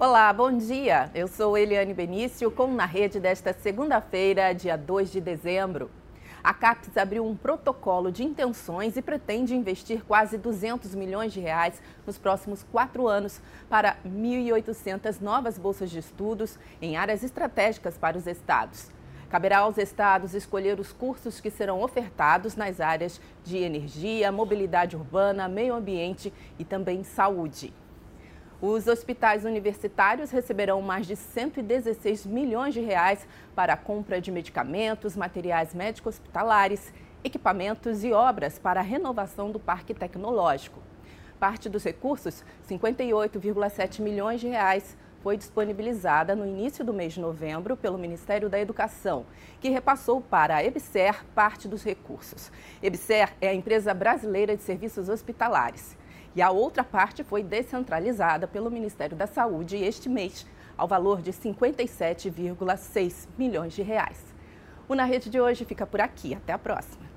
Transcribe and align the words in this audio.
Olá, 0.00 0.32
bom 0.32 0.56
dia. 0.56 1.10
Eu 1.12 1.26
sou 1.26 1.58
Eliane 1.58 1.92
Benício 1.92 2.52
com 2.52 2.68
Na 2.68 2.84
Rede 2.84 3.18
desta 3.18 3.52
segunda-feira, 3.52 4.52
dia 4.52 4.78
2 4.78 5.10
de 5.10 5.20
dezembro. 5.20 5.90
A 6.40 6.54
CAPES 6.54 6.96
abriu 6.96 7.26
um 7.26 7.34
protocolo 7.34 8.12
de 8.12 8.22
intenções 8.22 8.96
e 8.96 9.02
pretende 9.02 9.56
investir 9.56 10.04
quase 10.04 10.38
200 10.38 10.94
milhões 10.94 11.32
de 11.32 11.40
reais 11.40 11.82
nos 12.06 12.16
próximos 12.16 12.62
quatro 12.62 13.08
anos 13.08 13.40
para 13.68 13.96
1.800 14.06 15.20
novas 15.20 15.58
bolsas 15.58 15.90
de 15.90 15.98
estudos 15.98 16.60
em 16.80 16.96
áreas 16.96 17.24
estratégicas 17.24 17.98
para 17.98 18.16
os 18.16 18.28
estados. 18.28 18.92
Caberá 19.28 19.58
aos 19.58 19.78
estados 19.78 20.32
escolher 20.32 20.78
os 20.78 20.92
cursos 20.92 21.40
que 21.40 21.50
serão 21.50 21.82
ofertados 21.82 22.54
nas 22.54 22.80
áreas 22.80 23.20
de 23.42 23.56
energia, 23.56 24.30
mobilidade 24.30 24.94
urbana, 24.94 25.48
meio 25.48 25.74
ambiente 25.74 26.32
e 26.56 26.64
também 26.64 27.02
saúde. 27.02 27.74
Os 28.60 28.88
hospitais 28.88 29.44
universitários 29.44 30.32
receberão 30.32 30.82
mais 30.82 31.06
de 31.06 31.14
116 31.14 32.26
milhões 32.26 32.74
de 32.74 32.80
reais 32.80 33.24
para 33.54 33.74
a 33.74 33.76
compra 33.76 34.20
de 34.20 34.32
medicamentos, 34.32 35.16
materiais 35.16 35.72
médicos 35.72 36.16
hospitalares, 36.16 36.92
equipamentos 37.22 38.02
e 38.02 38.12
obras 38.12 38.58
para 38.58 38.80
a 38.80 38.82
renovação 38.82 39.52
do 39.52 39.60
parque 39.60 39.94
tecnológico. 39.94 40.82
Parte 41.38 41.68
dos 41.68 41.84
recursos, 41.84 42.44
58,7 42.68 44.00
milhões 44.00 44.40
de 44.40 44.48
reais, 44.48 44.96
foi 45.22 45.36
disponibilizada 45.36 46.34
no 46.34 46.44
início 46.44 46.84
do 46.84 46.92
mês 46.92 47.12
de 47.12 47.20
novembro 47.20 47.76
pelo 47.76 47.96
Ministério 47.96 48.48
da 48.48 48.58
Educação, 48.58 49.24
que 49.60 49.68
repassou 49.68 50.20
para 50.20 50.56
a 50.56 50.64
EBSER 50.64 51.24
parte 51.32 51.68
dos 51.68 51.84
recursos. 51.84 52.50
EBSER 52.82 53.34
é 53.40 53.50
a 53.50 53.54
empresa 53.54 53.94
brasileira 53.94 54.56
de 54.56 54.62
serviços 54.64 55.08
hospitalares 55.08 55.96
e 56.36 56.42
a 56.42 56.50
outra 56.50 56.84
parte 56.84 57.24
foi 57.24 57.42
descentralizada 57.42 58.46
pelo 58.46 58.70
Ministério 58.70 59.16
da 59.16 59.26
Saúde 59.26 59.76
este 59.76 60.08
mês, 60.08 60.46
ao 60.76 60.86
valor 60.86 61.20
de 61.20 61.32
57,6 61.32 63.28
milhões 63.36 63.72
de 63.72 63.82
reais. 63.82 64.22
O 64.88 64.94
Na 64.94 65.04
Rede 65.04 65.28
de 65.28 65.40
hoje 65.40 65.64
fica 65.64 65.86
por 65.86 66.00
aqui. 66.00 66.34
Até 66.34 66.52
a 66.52 66.58
próxima. 66.58 67.07